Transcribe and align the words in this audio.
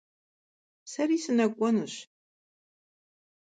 Seri 0.91 1.17
sınek'uenuş. 1.23 1.95